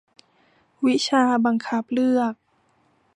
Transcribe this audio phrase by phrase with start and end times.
[0.85, 2.33] วิชาบังคับเลือก